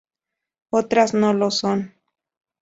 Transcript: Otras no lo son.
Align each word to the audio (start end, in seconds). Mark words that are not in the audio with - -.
Otras 0.71 1.13
no 1.13 1.31
lo 1.31 1.51
son. 1.51 1.93